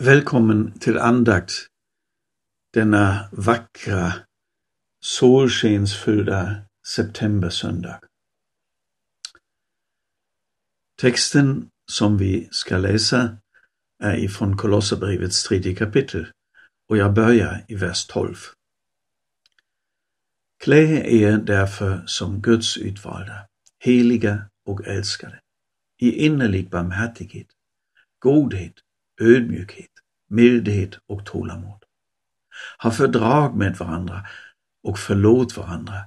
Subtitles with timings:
[0.00, 1.52] Välkommen till andakt
[2.72, 4.12] denna vackra,
[5.00, 8.00] solskensfyllda septembersöndag.
[11.00, 13.38] Texten som vi ska läsa
[14.02, 16.26] är ifrån Kolosserbrevets tredje kapitel
[16.88, 18.36] och jag börjar i vers 12.
[20.64, 23.46] Klä er därför som Guds utvalda,
[23.78, 25.40] heliga och älskade,
[26.00, 27.48] i innerlig barmhärtighet,
[28.18, 28.74] godhet,
[29.20, 29.90] ödmjukhet,
[30.28, 31.84] mildhet och tålamod.
[32.78, 34.26] Ha fördrag med varandra
[34.82, 36.04] och förlåt varandra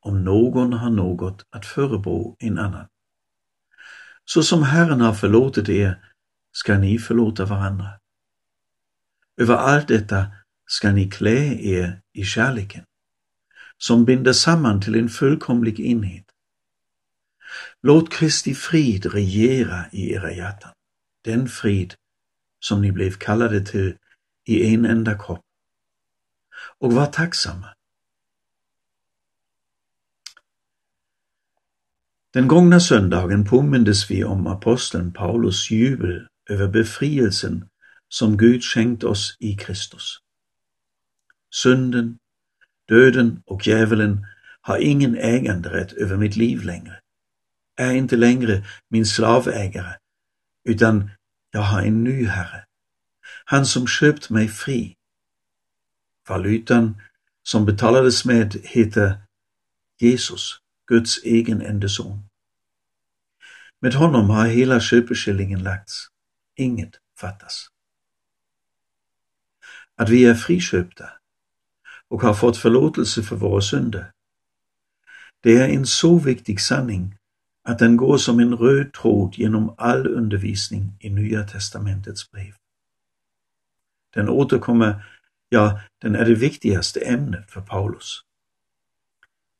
[0.00, 2.86] om någon har något att förebrå en annan.
[4.24, 6.12] Så som Herren har förlåtit er
[6.52, 7.90] ska ni förlåta varandra.
[9.36, 10.26] Över allt detta
[10.66, 12.84] ska ni klä er i kärleken,
[13.78, 16.24] som binder samman till en fullkomlig enhet.
[17.82, 20.72] Låt Kristi frid regera i era hjärtan,
[21.24, 21.94] den frid
[22.60, 23.96] som ni blev kallade till
[24.46, 25.44] i en enda kropp.
[26.78, 27.74] Och var tacksamma.
[32.32, 37.68] Den gångna söndagen påmindes vi om aposteln Paulus jubel över befrielsen
[38.08, 40.18] som Gud skänkt oss i Kristus.
[41.54, 42.18] Synden,
[42.88, 44.26] döden och djävulen
[44.60, 47.00] har ingen äganderätt över mitt liv längre,
[47.76, 49.96] är inte längre min slavägare,
[50.64, 51.10] utan
[51.50, 52.64] jag har en ny herre.
[53.44, 54.96] Han som köpt mig fri.
[56.28, 57.02] Valutan
[57.42, 59.18] som betalades med heter
[60.00, 62.22] Jesus, Guds egen enda son.
[63.80, 66.06] Med honom har hela köpeskillingen lagts.
[66.56, 67.66] Inget fattas.
[69.96, 71.10] Att vi är friköpta
[72.08, 74.12] och har fått förlåtelse för våra synder.
[75.40, 77.16] Det är en så viktig sanning
[77.70, 82.54] att den går som en röd tråd genom all undervisning i Nya testamentets brev.
[84.14, 85.04] Den återkommer,
[85.48, 88.20] ja, den är det viktigaste ämnet för Paulus.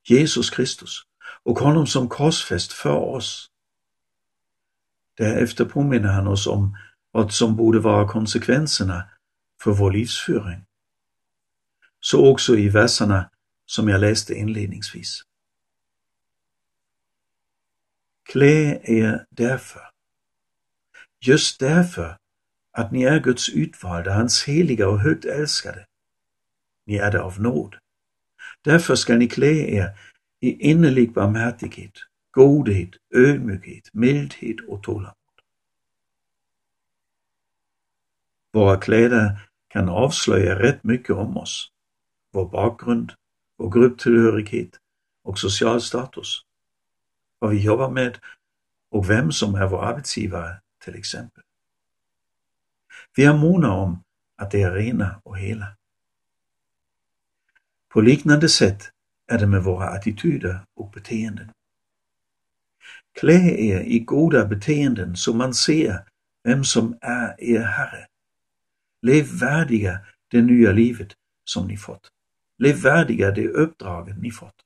[0.09, 1.03] Jesus Kristus
[1.43, 3.51] och honom som korsfäst för oss.
[5.17, 6.77] Därefter påminner han oss om
[7.11, 9.05] vad som borde vara konsekvenserna
[9.63, 10.65] för vår livsföring.
[12.01, 13.31] Så också i verserna
[13.67, 15.23] som jag läste inledningsvis.
[18.31, 19.91] Klä er därför.
[21.27, 22.17] Just därför
[22.73, 25.87] att ni är Guds utvalda, hans heliga och högt älskade.
[26.87, 27.77] Ni är det av nåd.
[28.65, 29.99] Därför ska ni klä er
[30.41, 31.93] i innerlig barmhärtighet,
[32.31, 35.15] godhet, ödmjukhet, mildhet och tålamod.
[38.53, 41.71] Våra kläder kan avslöja rätt mycket om oss,
[42.33, 43.13] vår bakgrund,
[43.59, 44.79] vår grupptillhörighet
[45.25, 46.45] och social status
[47.41, 48.19] vad vi jobbar med
[48.91, 51.45] och vem som är vår arbetsgivare till exempel.
[53.17, 54.03] Vi är måna om
[54.37, 55.67] att det är rena och hela.
[57.89, 58.91] På liknande sätt
[59.27, 61.53] är det med våra attityder och beteenden.
[63.13, 66.05] Klä er i goda beteenden så man ser
[66.45, 68.07] vem som är er Herre.
[69.03, 69.99] Lev värdiga
[70.31, 72.11] det nya livet som ni fått.
[72.59, 74.65] Lev värdiga det uppdraget ni fått.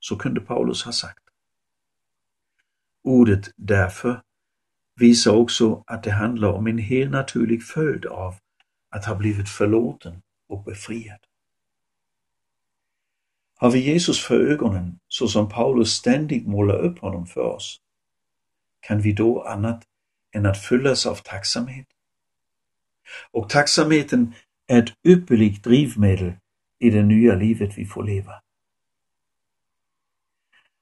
[0.00, 1.23] Så kunde Paulus ha sagt.
[3.04, 4.22] Ordet därför
[5.00, 8.34] visar också att det handlar om en helt naturlig följd av
[8.90, 11.18] att ha blivit förlåten och befriad.
[13.56, 17.80] Har vi Jesus för ögonen så som Paulus ständigt målar upp honom för oss,
[18.80, 19.82] kan vi då annat
[20.32, 21.86] än att fyllas av tacksamhet?
[23.30, 24.34] Och tacksamheten
[24.66, 26.32] är ett ypperligt drivmedel
[26.78, 28.42] i det nya livet vi får leva.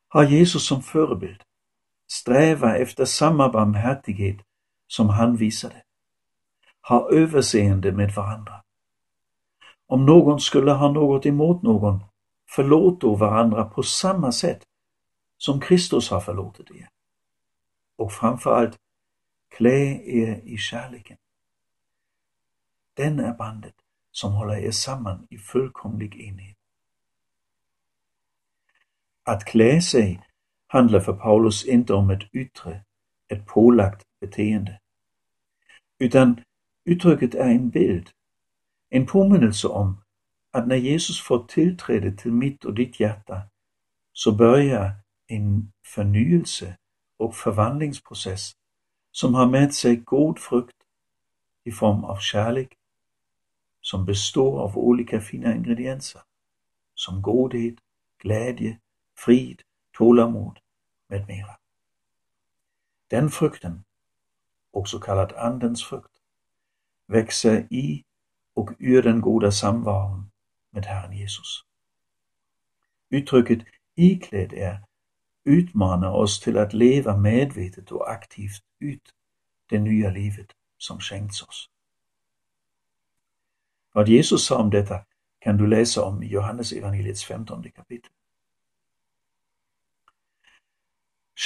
[0.08, 1.42] Har Jesus som förebild
[2.12, 4.36] Sträva efter samma barmhärtighet
[4.86, 5.82] som han visade.
[6.88, 8.62] Ha överseende med varandra.
[9.86, 12.04] Om någon skulle ha något emot någon,
[12.48, 14.62] förlåt då varandra på samma sätt
[15.38, 16.88] som Kristus har förlåtit er.
[17.96, 18.78] Och framförallt,
[19.48, 21.16] klä er i kärleken.
[22.94, 23.74] Den är bandet
[24.10, 26.56] som håller er samman i fullkomlig enhet.
[29.22, 30.31] Att klä sig
[30.72, 32.80] handlar för Paulus inte om ett yttre,
[33.28, 34.80] ett pålagt beteende.
[35.98, 36.40] Utan
[36.84, 38.10] uttrycket är en bild,
[38.90, 40.02] en påminnelse om
[40.50, 43.42] att när Jesus får tillträde till mitt och ditt hjärta
[44.12, 44.92] så börjar
[45.26, 46.76] en förnyelse
[47.16, 48.52] och förvandlingsprocess
[49.10, 50.76] som har med sig god frukt
[51.64, 52.72] i form av kärlek
[53.80, 56.20] som består av olika fina ingredienser
[56.94, 57.74] som godhet,
[58.22, 58.78] glädje,
[59.18, 59.62] frid,
[60.02, 60.58] tålamod
[61.08, 61.56] med mera.
[63.10, 63.84] Den frukten,
[64.70, 66.12] också kallad Andens frukt,
[67.06, 68.04] växer i
[68.54, 70.30] och ur den goda samvaron
[70.70, 71.64] med Herren Jesus.
[73.10, 73.58] Uttrycket
[73.94, 74.84] iklädd er
[75.44, 79.14] utmanar oss till att leva medvetet och aktivt ut
[79.70, 81.70] det nya livet som skänkts oss.
[83.92, 85.04] Vad Jesus sa om detta
[85.38, 88.12] kan du läsa om i Johannes evangeliets femtonde kapitel.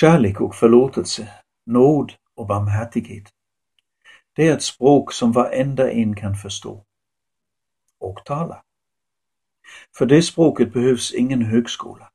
[0.01, 1.29] Kärlek och förlåtelse,
[1.65, 3.33] nåd och barmhärtighet.
[4.33, 6.85] Det är ett språk som varenda en kan förstå
[7.99, 8.63] och tala.
[9.99, 12.11] För det språket behövs ingen högskola.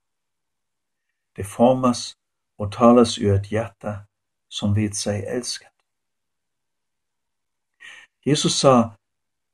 [1.34, 2.18] Det formas
[2.56, 4.00] och talas ur ett hjärta
[4.48, 5.74] som vet sig älskat.
[8.24, 8.96] Jesus sa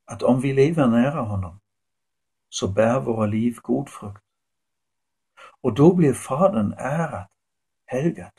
[0.06, 1.60] att om vi lever nära honom
[2.50, 4.24] så bär våra liv god frukt.
[5.62, 7.28] Och då blir Fadern ärad,
[7.88, 8.32] helgad.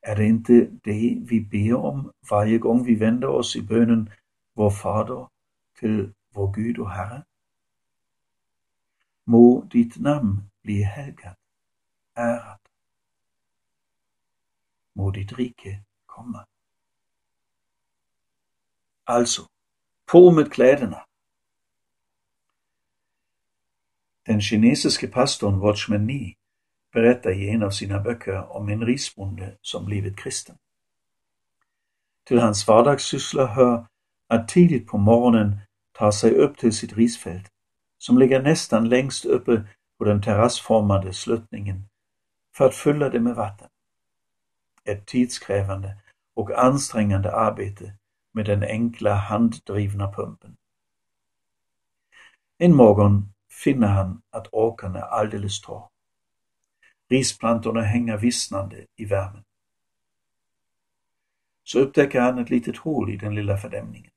[0.00, 0.52] Är det inte
[0.82, 4.10] det vi ber om varje vi vänder oss i bönen
[4.52, 5.28] Vår Fader
[5.78, 7.24] till vår Gud och Herre?
[9.24, 11.38] Må ditt namn bli helgat,
[12.14, 12.60] ärat.
[14.92, 16.46] Må ditt rike komma.
[19.04, 19.48] Alltså,
[20.06, 21.06] på med kläderna.
[24.22, 26.34] Den kinesiske pastorn Watchman Nee
[26.94, 30.56] berättar i en av sina böcker om en risbonde som blivit kristen.
[32.24, 33.86] Till hans vardagssyssla hör
[34.28, 35.58] att tidigt på morgonen
[35.92, 37.50] ta sig upp till sitt risfält,
[37.98, 39.62] som ligger nästan längst uppe
[39.98, 41.88] på den terrassformade sluttningen,
[42.56, 43.68] för att fylla det med vatten.
[44.84, 45.96] Ett tidskrävande
[46.34, 47.92] och ansträngande arbete
[48.32, 50.56] med den enkla handdrivna pumpen.
[52.58, 53.32] En morgon
[53.64, 55.93] finner han att åkern är alldeles torr.
[57.08, 59.44] Risplantorna hänger vissnande i värmen.
[61.64, 64.10] Så upptäcker han ett litet hål i den lilla fördämningen.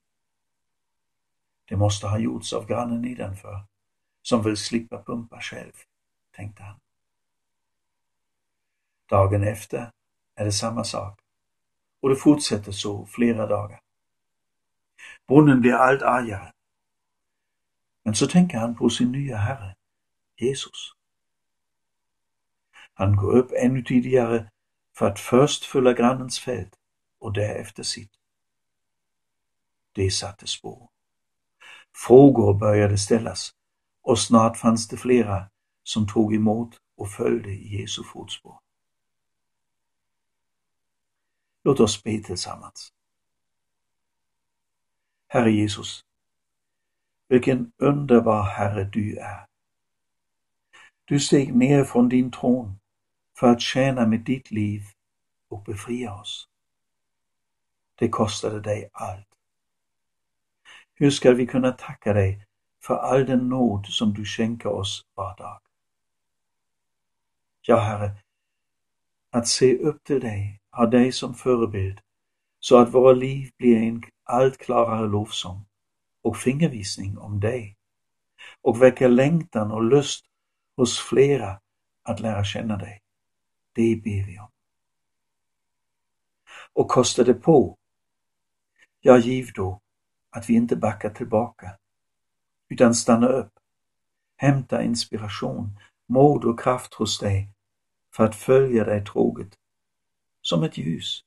[1.66, 3.66] Det måste ha gjorts av grannen nedanför,
[4.22, 5.74] som vill slippa pumpa själv,
[6.32, 6.80] tänkte han.
[9.06, 9.92] Dagen efter
[10.36, 11.20] är det samma sak
[12.00, 13.82] och det fortsätter så flera dagar.
[15.28, 16.52] Bonden blir allt argare.
[18.04, 19.76] Men så tänker han på sin nya herre,
[20.38, 20.97] Jesus.
[23.00, 24.50] Han går upp ännu tidigare
[24.96, 26.74] för att först fylla grannens fält
[27.20, 28.12] och därefter sitt.
[29.92, 30.90] Det satte spår.
[31.96, 33.54] Frågor började ställas
[34.02, 35.50] och snart fanns det flera
[35.84, 38.60] som tog emot och följde i Jesu fotspår.
[41.64, 42.94] Låt oss be tillsammans.
[45.28, 46.06] Herre Jesus,
[47.28, 49.46] vilken underbar Herre du är.
[51.06, 52.80] Du steg ner från din tron
[53.40, 54.82] för att tjäna med ditt liv
[55.50, 56.48] och befria oss.
[57.96, 59.28] Det kostade dig allt.
[60.94, 62.46] Hur ska vi kunna tacka dig
[62.84, 65.60] för all den nåd som du skänker oss var dag?
[67.62, 68.12] Ja, Herre,
[69.32, 72.00] att se upp till dig, ha dig som förebild,
[72.60, 75.66] så att våra liv blir en allt klarare lovsång
[76.22, 77.78] och fingervisning om dig
[78.62, 80.26] och väcker längtan och lust
[80.78, 81.60] hos flera
[82.04, 83.02] att lära känna dig.
[83.78, 84.52] Det ber vi om.
[86.74, 87.78] Och kostar det på,
[89.00, 89.82] ja, giv då
[90.30, 91.78] att vi inte backar tillbaka,
[92.70, 93.60] utan stannar upp,
[94.36, 97.50] hämtar inspiration, mod och kraft hos dig
[98.16, 99.58] för att följa dig troget
[100.42, 101.24] som ett ljus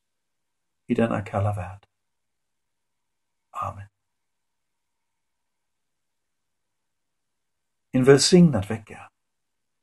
[0.87, 1.87] i denna kalla värld.
[3.50, 3.88] Amen.
[7.92, 9.11] En välsignad vecka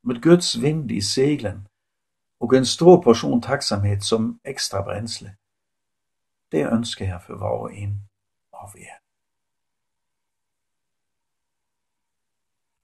[0.00, 1.67] med Guds vind i seglen
[2.40, 5.36] och en stor portion tacksamhet som extra bränsle.
[6.50, 8.08] Det önskar jag för var och en
[8.52, 9.07] av er.